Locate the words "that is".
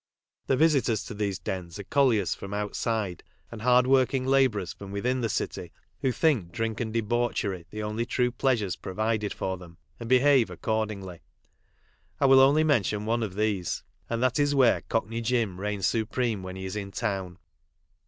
14.23-14.55